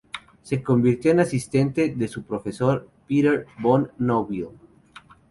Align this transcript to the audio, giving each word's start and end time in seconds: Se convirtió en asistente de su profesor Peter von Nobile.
Se 0.41 0.63
convirtió 0.63 1.11
en 1.11 1.19
asistente 1.19 1.89
de 1.95 2.07
su 2.07 2.23
profesor 2.23 2.89
Peter 3.07 3.45
von 3.59 3.91
Nobile. 3.99 4.49